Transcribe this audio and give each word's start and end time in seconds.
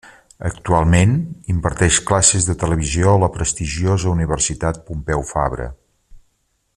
Actualment, 0.49 1.11
imparteix 1.55 1.99
classes 2.11 2.47
de 2.49 2.55
televisió 2.65 3.11
a 3.13 3.21
la 3.25 3.31
prestigiosa 3.37 4.15
Universitat 4.17 4.83
Pompeu 4.89 5.27
Fabra. 5.35 5.73